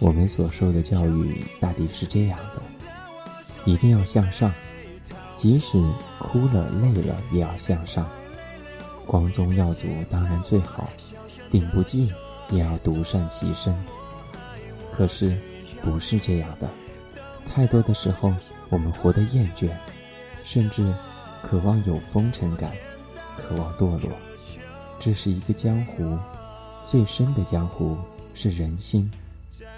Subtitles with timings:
[0.00, 2.62] 我们所受的教育大抵是这样的：
[3.64, 4.52] 一定要向上，
[5.34, 5.82] 即使
[6.18, 8.08] 哭了累了也要向上。
[9.06, 10.88] 光宗耀祖当然最好，
[11.50, 12.12] 顶不进
[12.50, 13.74] 也要独善其身。
[14.92, 15.36] 可是，
[15.82, 16.68] 不是这样的。
[17.44, 18.32] 太多的时候，
[18.68, 19.70] 我们活得厌倦，
[20.42, 20.94] 甚至
[21.42, 22.70] 渴望有风尘感，
[23.36, 24.10] 渴望堕落。
[24.98, 26.18] 这是一个江湖，
[26.84, 27.96] 最深的江湖
[28.34, 29.10] 是人心。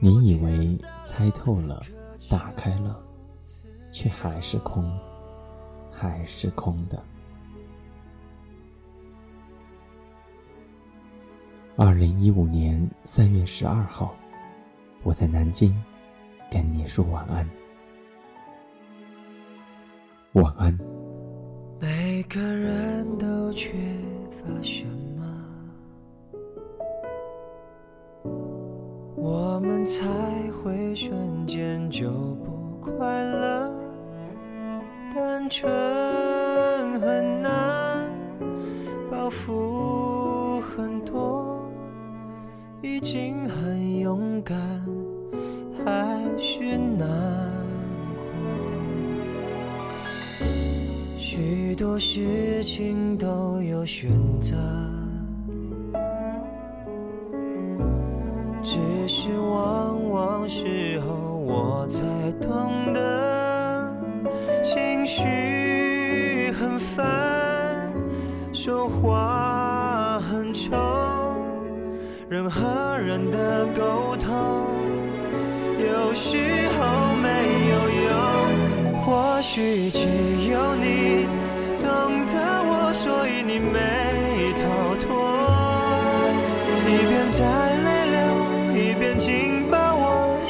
[0.00, 1.82] 你以为猜透了，
[2.30, 3.00] 打开了，
[3.92, 4.98] 却还是空，
[5.90, 7.02] 还是空的。
[11.76, 14.14] 二零一五年三月十二号，
[15.02, 15.72] 我在南京，
[16.50, 17.48] 跟你说晚安。
[20.32, 20.76] 晚安。
[21.80, 23.72] 每个人都缺
[24.30, 25.07] 乏什么，
[29.30, 30.00] 我们才
[30.50, 32.08] 会瞬间就
[32.42, 33.70] 不快乐？
[35.14, 35.70] 单纯
[36.98, 38.10] 很难，
[39.10, 41.60] 包袱很多，
[42.80, 44.56] 已经很勇敢，
[45.84, 47.06] 还是难
[48.16, 48.24] 过。
[51.18, 54.56] 许多事情都有选择，
[58.70, 58.76] 只
[59.08, 62.02] 是往往时候我才
[62.38, 63.96] 懂得，
[64.62, 67.90] 情绪很烦，
[68.52, 70.76] 说话很冲，
[72.28, 74.28] 人和人的沟通
[75.78, 76.36] 有时
[76.78, 77.28] 候没
[77.70, 78.12] 有用，
[79.00, 80.04] 或许只
[80.50, 81.26] 有你。
[81.80, 82.34] 懂得
[82.66, 85.08] 我，所以你没逃脱。
[86.86, 87.77] 一边在，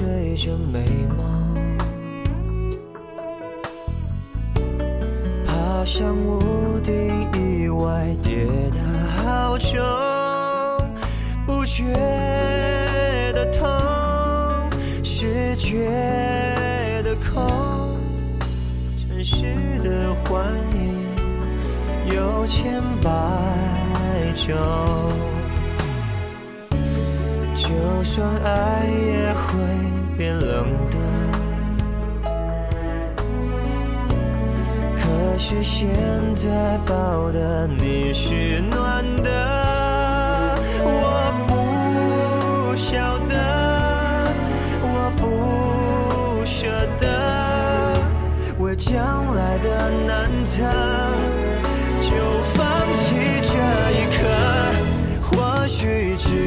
[0.00, 0.80] 追着美
[1.14, 1.76] 梦，
[5.46, 6.94] 爬上屋顶，
[7.34, 8.80] 意外跌得
[9.22, 9.78] 好重，
[11.46, 11.84] 不觉
[13.34, 13.68] 得痛，
[15.04, 15.84] 是觉
[17.04, 17.44] 得空。
[19.06, 19.44] 城市
[19.84, 24.56] 的幻影有千百种。
[27.60, 27.68] 就
[28.02, 29.50] 算爱也会
[30.16, 30.96] 变冷的，
[34.96, 35.02] 可
[35.36, 35.86] 是现
[36.34, 36.48] 在
[36.86, 39.30] 抱的你是暖的，
[40.82, 43.36] 我不晓得，
[44.80, 46.66] 我不舍
[46.98, 47.06] 得，
[48.58, 50.62] 为将来的难测，
[52.00, 52.08] 就
[52.54, 53.52] 放弃这
[53.92, 54.18] 一刻，
[55.20, 56.39] 或许只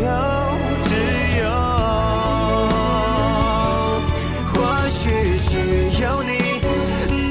[0.00, 0.04] 有
[0.80, 0.94] 自
[1.40, 1.44] 由
[4.52, 5.10] 或许
[5.40, 5.50] 只
[6.00, 6.60] 有你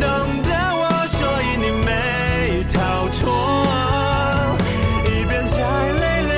[0.00, 0.02] 懂
[0.42, 2.74] 得我所以你没逃
[3.20, 3.22] 脱。
[5.04, 5.56] 一边在
[5.92, 6.34] 泪流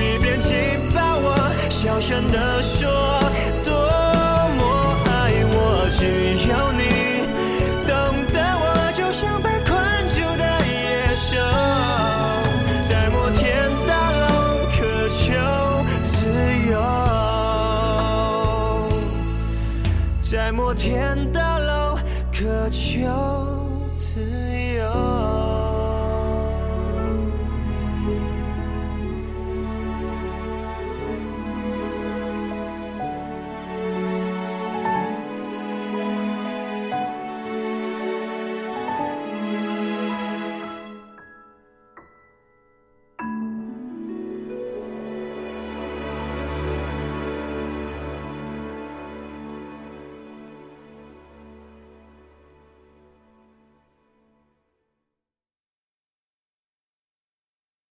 [0.00, 0.52] 一边紧
[0.94, 1.26] 抱我
[1.70, 3.11] 小声地说
[20.32, 21.94] 在摩天大楼
[22.32, 23.06] 渴求
[23.94, 24.51] 自由。